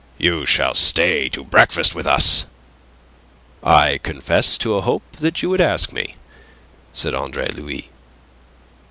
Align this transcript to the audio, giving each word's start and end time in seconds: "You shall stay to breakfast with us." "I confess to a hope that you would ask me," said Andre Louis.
"You 0.17 0.47
shall 0.47 0.73
stay 0.73 1.29
to 1.29 1.43
breakfast 1.43 1.93
with 1.93 2.07
us." 2.07 2.47
"I 3.63 3.99
confess 4.01 4.57
to 4.57 4.73
a 4.73 4.81
hope 4.81 5.03
that 5.17 5.43
you 5.43 5.49
would 5.51 5.61
ask 5.61 5.93
me," 5.93 6.15
said 6.91 7.13
Andre 7.13 7.49
Louis. 7.49 7.87